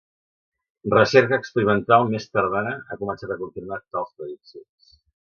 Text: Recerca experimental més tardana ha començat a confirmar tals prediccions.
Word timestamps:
Recerca 0.93 1.37
experimental 1.41 2.07
més 2.13 2.25
tardana 2.37 2.71
ha 2.79 2.97
començat 3.01 3.33
a 3.35 3.37
confirmar 3.43 3.77
tals 3.97 4.15
prediccions. 4.23 4.89